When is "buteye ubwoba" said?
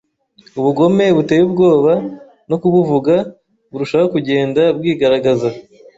1.15-1.91